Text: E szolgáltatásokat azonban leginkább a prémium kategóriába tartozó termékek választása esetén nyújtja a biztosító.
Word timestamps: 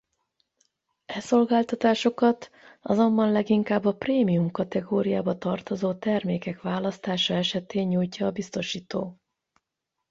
E 1.05 1.19
szolgáltatásokat 1.19 2.49
azonban 2.81 3.31
leginkább 3.31 3.85
a 3.85 3.95
prémium 3.95 4.51
kategóriába 4.51 5.37
tartozó 5.37 5.93
termékek 5.93 6.61
választása 6.61 7.33
esetén 7.33 7.87
nyújtja 7.87 8.25
a 8.27 8.31
biztosító. 8.31 9.17